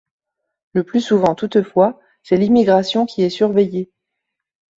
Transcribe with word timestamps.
Le 0.73 0.81
plus 0.83 0.99
souvent 0.99 1.35
toutefois, 1.35 1.99
c'est 2.23 2.35
l'immigration 2.37 3.05
qui 3.05 3.21
est 3.21 3.29
surveillée. 3.29 3.91